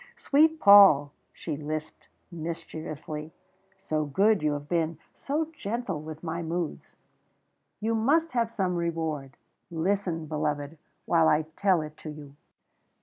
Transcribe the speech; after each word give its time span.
"Sweet 0.17 0.59
Paul," 0.59 1.11
she 1.31 1.55
lisped 1.55 2.09
mischievously, 2.31 3.31
"so 3.77 4.03
good 4.03 4.41
you 4.41 4.53
have 4.53 4.67
been, 4.67 4.97
so 5.13 5.45
gentle 5.55 6.01
with 6.01 6.23
my 6.23 6.41
moods. 6.41 6.95
You 7.79 7.93
must 7.93 8.31
have 8.31 8.49
some 8.49 8.73
reward. 8.77 9.37
Listen, 9.69 10.25
beloved 10.25 10.79
while 11.05 11.27
I 11.27 11.43
tell 11.55 11.81
it 11.81 11.97
to 11.97 12.09
you." 12.09 12.35